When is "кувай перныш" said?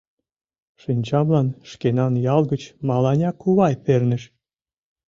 3.41-4.23